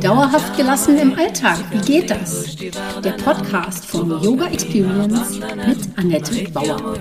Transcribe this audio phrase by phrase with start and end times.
[0.00, 2.56] Dauerhaft gelassen im Alltag, wie geht das?
[3.04, 6.94] Der Podcast von Yoga Experience mit Annette Bauer.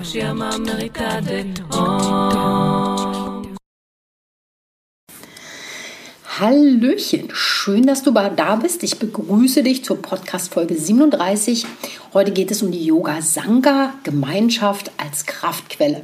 [6.38, 8.84] Hallöchen, schön, dass du da bist.
[8.84, 11.66] Ich begrüße dich zur Podcast Folge 37.
[12.14, 16.04] Heute geht es um die Yoga Sangha Gemeinschaft als Kraftquelle.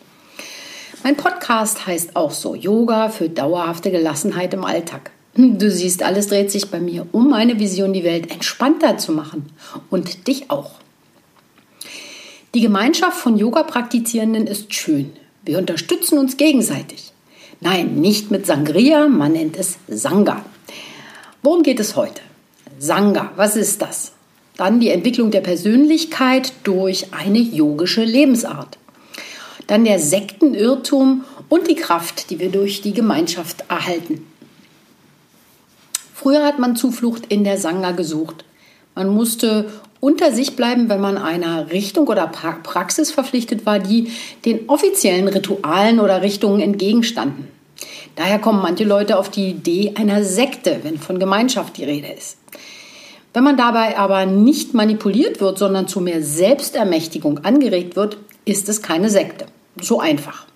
[1.03, 5.09] Mein Podcast heißt auch so Yoga für dauerhafte Gelassenheit im Alltag.
[5.35, 9.47] Du siehst, alles dreht sich bei mir um meine Vision, die Welt entspannter zu machen
[9.89, 10.73] und dich auch.
[12.53, 15.11] Die Gemeinschaft von Yoga-Praktizierenden ist schön.
[15.43, 17.13] Wir unterstützen uns gegenseitig.
[17.61, 20.45] Nein, nicht mit Sangria, man nennt es Sangha.
[21.41, 22.21] Worum geht es heute?
[22.77, 24.11] Sangha, was ist das?
[24.55, 28.77] Dann die Entwicklung der Persönlichkeit durch eine yogische Lebensart
[29.71, 34.27] dann der Sektenirrtum und die Kraft, die wir durch die Gemeinschaft erhalten.
[36.13, 38.43] Früher hat man Zuflucht in der Sangha gesucht.
[38.95, 44.11] Man musste unter sich bleiben, wenn man einer Richtung oder Praxis verpflichtet war, die
[44.43, 47.47] den offiziellen Ritualen oder Richtungen entgegenstanden.
[48.17, 52.37] Daher kommen manche Leute auf die Idee einer Sekte, wenn von Gemeinschaft die Rede ist.
[53.33, 58.81] Wenn man dabei aber nicht manipuliert wird, sondern zu mehr Selbstermächtigung angeregt wird, ist es
[58.81, 59.45] keine Sekte.
[59.79, 60.47] So einfach.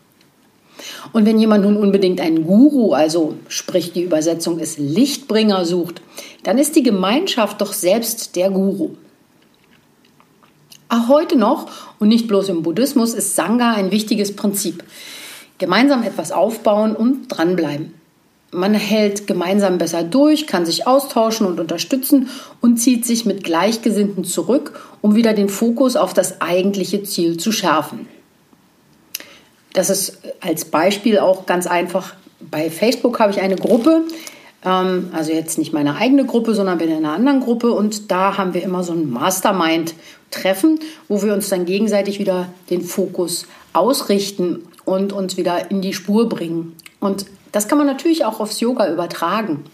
[1.13, 6.01] Und wenn jemand nun unbedingt einen Guru, also sprich die Übersetzung ist Lichtbringer, sucht,
[6.43, 8.91] dann ist die Gemeinschaft doch selbst der Guru.
[10.89, 11.67] Auch heute noch
[11.99, 14.83] und nicht bloß im Buddhismus ist Sangha ein wichtiges Prinzip.
[15.57, 17.93] Gemeinsam etwas aufbauen und dranbleiben.
[18.51, 22.29] Man hält gemeinsam besser durch, kann sich austauschen und unterstützen
[22.61, 27.51] und zieht sich mit Gleichgesinnten zurück, um wieder den Fokus auf das eigentliche Ziel zu
[27.51, 28.07] schärfen.
[29.75, 32.13] Das ist als Beispiel auch ganz einfach.
[32.39, 34.03] Bei Facebook habe ich eine Gruppe,
[34.63, 38.37] ähm, also jetzt nicht meine eigene Gruppe, sondern bin in einer anderen Gruppe und da
[38.37, 44.63] haben wir immer so ein Mastermind-Treffen, wo wir uns dann gegenseitig wieder den Fokus ausrichten
[44.85, 46.73] und uns wieder in die Spur bringen.
[47.01, 49.65] Und das kann man natürlich auch aufs Yoga übertragen.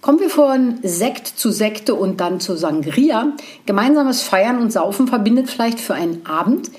[0.00, 3.32] Kommen wir von Sekt zu Sekte und dann zu Sangria.
[3.66, 6.70] Gemeinsames Feiern und Saufen verbindet vielleicht für einen Abend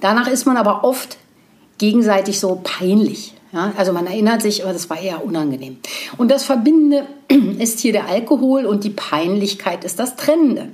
[0.00, 1.18] Danach ist man aber oft
[1.78, 3.34] gegenseitig so peinlich.
[3.52, 5.78] Ja, also man erinnert sich, aber das war eher unangenehm.
[6.16, 7.06] Und das Verbindende
[7.58, 10.68] ist hier der Alkohol und die Peinlichkeit ist das Trennende.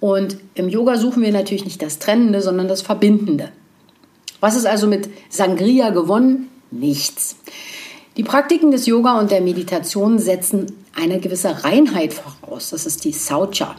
[0.00, 3.50] Und im Yoga suchen wir natürlich nicht das Trennende, sondern das Verbindende.
[4.40, 6.48] Was ist also mit Sangria gewonnen?
[6.70, 7.36] Nichts.
[8.16, 12.70] Die Praktiken des Yoga und der Meditation setzen eine gewisse Reinheit voraus.
[12.70, 13.74] Das ist die Saucha.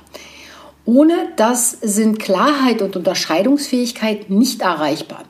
[0.85, 5.23] Ohne das sind Klarheit und Unterscheidungsfähigkeit nicht erreichbar,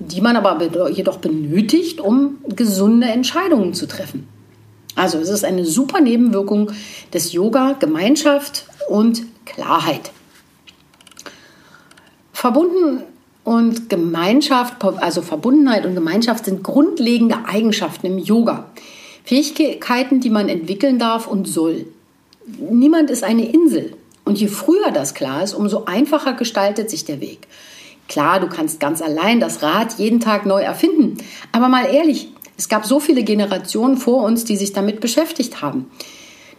[0.00, 4.28] die man aber jedoch benötigt, um gesunde Entscheidungen zu treffen.
[4.96, 6.72] Also es ist eine super Nebenwirkung
[7.12, 10.10] des Yoga, Gemeinschaft und Klarheit.
[12.32, 13.04] Verbunden
[13.44, 18.70] und Gemeinschaft, also Verbundenheit und Gemeinschaft sind grundlegende Eigenschaften im Yoga.
[19.24, 21.86] Fähigkeiten, die man entwickeln darf und soll.
[22.58, 23.94] Niemand ist eine Insel.
[24.30, 27.48] Und je früher das klar ist, umso einfacher gestaltet sich der Weg.
[28.06, 31.16] Klar, du kannst ganz allein das Rad jeden Tag neu erfinden.
[31.50, 35.90] Aber mal ehrlich, es gab so viele Generationen vor uns, die sich damit beschäftigt haben.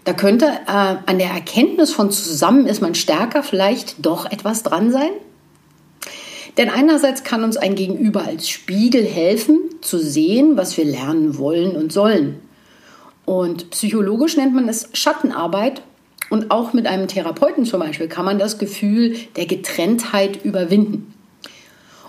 [0.04, 4.92] Da könnte äh, an der Erkenntnis von zusammen ist man stärker vielleicht doch etwas dran
[4.92, 5.12] sein.
[6.58, 11.78] Denn einerseits kann uns ein Gegenüber als Spiegel helfen, zu sehen, was wir lernen wollen
[11.78, 12.42] und sollen.
[13.24, 15.84] Und psychologisch nennt man es Schattenarbeit
[16.32, 21.14] und auch mit einem Therapeuten zum Beispiel kann man das Gefühl der Getrenntheit überwinden.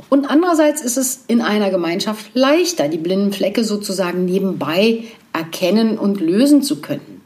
[0.08, 6.20] Und andererseits ist es in einer Gemeinschaft leichter, die blinden Flecke sozusagen nebenbei erkennen und
[6.20, 7.20] lösen zu können.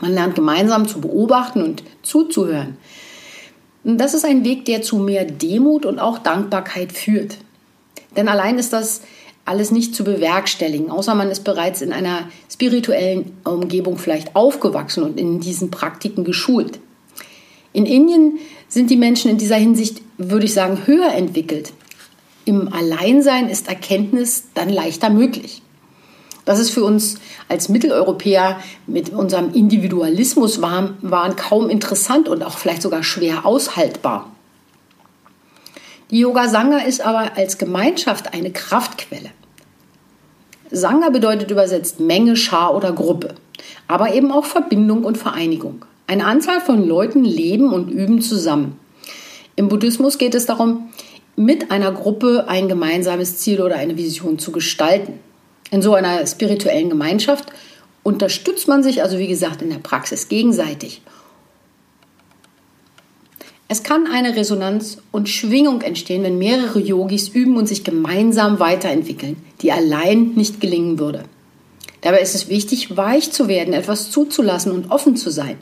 [0.00, 2.76] Man lernt gemeinsam zu beobachten und zuzuhören.
[3.82, 7.38] Und das ist ein Weg, der zu mehr Demut und auch Dankbarkeit führt.
[8.16, 9.02] Denn allein ist das
[9.44, 15.18] alles nicht zu bewerkstelligen, außer man ist bereits in einer spirituellen Umgebung vielleicht aufgewachsen und
[15.18, 16.78] in diesen Praktiken geschult.
[17.72, 18.38] In Indien
[18.68, 21.72] sind die Menschen in dieser Hinsicht, würde ich sagen, höher entwickelt.
[22.44, 25.62] Im Alleinsein ist Erkenntnis dann leichter möglich.
[26.44, 27.16] Das ist für uns
[27.48, 34.33] als Mitteleuropäer mit unserem Individualismus waren, waren kaum interessant und auch vielleicht sogar schwer aushaltbar.
[36.14, 39.30] Die Yoga Sangha ist aber als Gemeinschaft eine Kraftquelle.
[40.70, 43.34] Sangha bedeutet übersetzt Menge, Schar oder Gruppe,
[43.88, 45.84] aber eben auch Verbindung und Vereinigung.
[46.06, 48.78] Eine Anzahl von Leuten leben und üben zusammen.
[49.56, 50.88] Im Buddhismus geht es darum,
[51.34, 55.18] mit einer Gruppe ein gemeinsames Ziel oder eine Vision zu gestalten.
[55.72, 57.46] In so einer spirituellen Gemeinschaft
[58.04, 61.02] unterstützt man sich also, wie gesagt, in der Praxis gegenseitig.
[63.66, 69.36] Es kann eine Resonanz und Schwingung entstehen, wenn mehrere Yogis üben und sich gemeinsam weiterentwickeln,
[69.62, 71.24] die allein nicht gelingen würde.
[72.02, 75.56] Dabei ist es wichtig, weich zu werden, etwas zuzulassen und offen zu sein.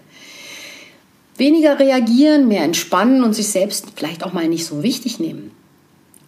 [1.36, 5.52] Weniger reagieren, mehr entspannen und sich selbst vielleicht auch mal nicht so wichtig nehmen.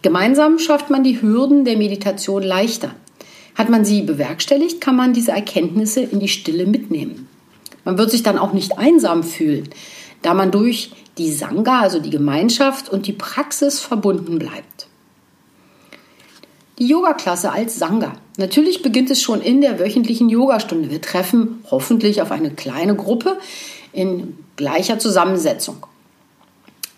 [0.01, 2.95] Gemeinsam schafft man die Hürden der Meditation leichter.
[3.55, 7.27] Hat man sie bewerkstelligt, kann man diese Erkenntnisse in die Stille mitnehmen.
[7.83, 9.69] Man wird sich dann auch nicht einsam fühlen,
[10.25, 14.87] da man durch die Sangha, also die Gemeinschaft und die Praxis verbunden bleibt.
[16.79, 18.13] Die Yoga-Klasse als Sangha.
[18.37, 20.89] Natürlich beginnt es schon in der wöchentlichen Yogastunde.
[20.89, 23.37] Wir treffen hoffentlich auf eine kleine Gruppe
[23.93, 25.85] in gleicher Zusammensetzung.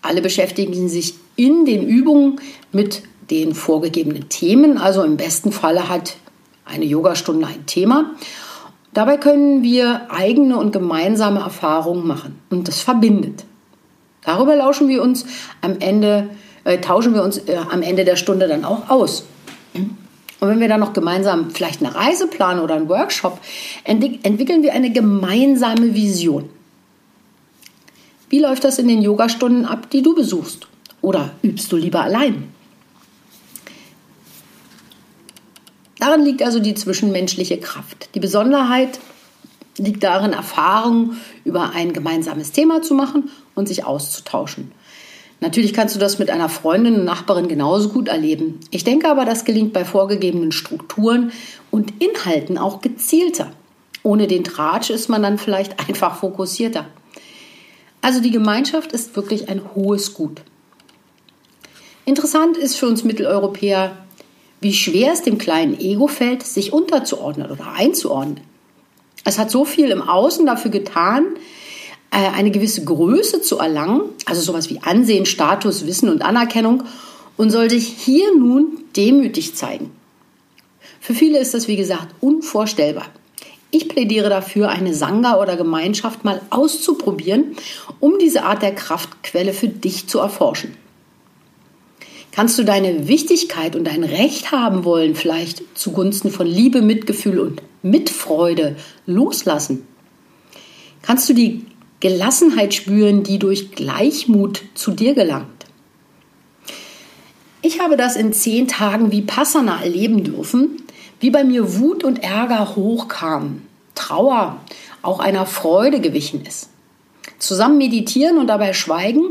[0.01, 2.39] Alle beschäftigen sich in den Übungen
[2.71, 4.77] mit den vorgegebenen Themen.
[4.77, 6.15] Also im besten Falle hat
[6.65, 8.15] eine Yogastunde ein Thema.
[8.97, 13.45] Dabei können wir eigene und gemeinsame Erfahrungen machen und das verbindet.
[14.23, 15.23] Darüber lauschen wir uns
[15.61, 16.31] am Ende,
[16.63, 19.27] äh, tauschen wir uns äh, am Ende der Stunde dann auch aus.
[19.75, 23.39] Und wenn wir dann noch gemeinsam vielleicht eine Reise planen oder einen Workshop,
[23.83, 26.49] ent entwickeln wir eine gemeinsame Vision.
[28.29, 30.67] Wie läuft das in den Yogastunden ab, die du besuchst?
[31.03, 32.51] Oder übst du lieber allein?
[35.99, 38.09] Darin liegt also die zwischenmenschliche Kraft.
[38.15, 38.99] Die Besonderheit
[39.77, 44.71] liegt darin, Erfahrungen über ein gemeinsames Thema zu machen und sich auszutauschen.
[45.39, 48.59] Natürlich kannst du das mit einer Freundin und Nachbarin genauso gut erleben.
[48.71, 51.31] Ich denke aber, das gelingt bei vorgegebenen Strukturen
[51.69, 53.51] und Inhalten auch gezielter.
[54.01, 56.85] Ohne den Tratsch ist man dann vielleicht einfach fokussierter.
[58.01, 60.41] Also die Gemeinschaft ist wirklich ein hohes Gut.
[62.05, 63.97] Interessant ist für uns Mitteleuropäer,
[64.59, 68.41] wie schwer es dem kleinen Ego fällt, sich unterzuordnen oder einzuordnen.
[69.23, 71.25] Es hat so viel im Außen dafür getan,
[72.11, 76.83] äh, eine gewisse Größe zu erlangen, also sowas wie Ansehen, Status, Wissen und Anerkennung,
[77.35, 79.91] und soll sich hier nun demütig zeigen.
[80.99, 83.05] Für viele ist das, wie gesagt, unvorstellbar.
[83.69, 87.57] Ich plädiere dafür, eine Sangha oder Gemeinschaft mal auszuprobieren,
[87.99, 90.73] um diese Art der Kraftquelle für dich zu erforschen.
[92.31, 97.61] Kannst du deine Wichtigkeit und dein Recht haben wollen, vielleicht zugunsten von Liebe, Mitgefühl und
[97.81, 98.75] Mitfreude
[99.05, 99.87] loslassen?
[101.01, 101.65] Kannst du die
[101.99, 105.65] Gelassenheit spüren, die durch Gleichmut zu dir gelangt?
[107.61, 110.83] Ich habe das in zehn Tagen wie Passana erleben dürfen,
[111.19, 113.63] wie bei mir Wut und Ärger hochkamen,
[113.95, 114.61] Trauer
[115.01, 116.69] auch einer Freude gewichen ist.
[117.39, 119.23] Zusammen meditieren und dabei schweigen,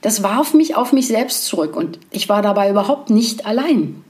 [0.00, 4.02] das warf mich auf mich selbst zurück und ich war dabei überhaupt nicht allein.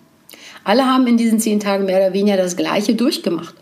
[0.65, 3.55] Alle haben in diesen zehn Tagen mehr oder weniger das Gleiche durchgemacht.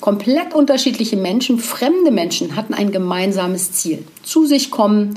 [0.00, 4.04] Komplett unterschiedliche Menschen, fremde Menschen hatten ein gemeinsames Ziel.
[4.22, 5.14] Zu sich kommen.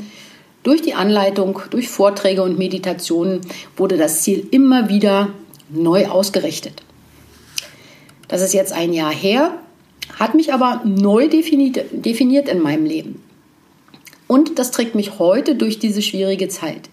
[0.63, 3.41] Durch die Anleitung, durch Vorträge und Meditationen
[3.77, 5.29] wurde das Ziel immer wieder
[5.69, 6.83] neu ausgerichtet.
[8.27, 9.57] Das ist jetzt ein Jahr her,
[10.19, 13.22] hat mich aber neu definiert, in meinem Leben.
[14.27, 16.89] Und das trägt mich heute durch diese schwierige Zeit.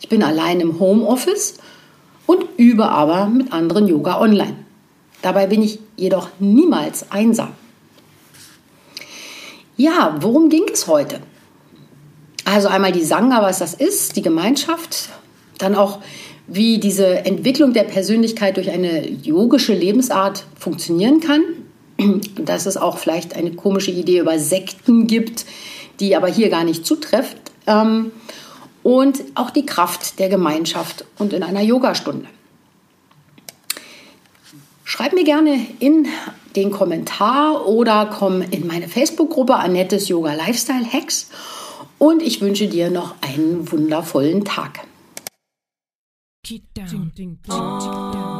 [0.00, 1.54] Ich bin allein im Homeoffice
[2.26, 4.56] und übe aber mit anderen Yoga online.
[5.22, 7.52] Dabei bin ich jedoch niemals einsam.
[9.76, 11.20] Ja, worum ging es heute?
[12.44, 15.08] Also einmal die Sangha, was das ist, die Gemeinschaft,
[15.58, 16.00] dann auch
[16.46, 21.42] wie diese Entwicklung der Persönlichkeit durch eine yogische Lebensart funktionieren kann.
[22.36, 25.46] Dass es auch vielleicht eine komische Idee über Sekten gibt,
[26.00, 27.36] die aber hier gar nicht zutrifft.
[27.66, 28.12] Ähm,
[28.82, 32.28] und auch die Kraft der Gemeinschaft und in einer Yogastunde.
[34.84, 36.06] Schreib mir gerne in
[36.54, 41.30] den Kommentar oder komm in meine Facebook-Gruppe Annettes Yoga Lifestyle Hacks
[41.98, 44.80] und ich wünsche dir noch einen wundervollen Tag.